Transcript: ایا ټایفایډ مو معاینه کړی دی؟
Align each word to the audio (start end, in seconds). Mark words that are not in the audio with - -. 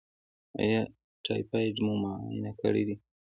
ایا 0.61 0.81
ټایفایډ 1.23 1.75
مو 1.85 1.93
معاینه 2.01 2.51
کړی 2.61 2.83
دی؟ 2.87 2.95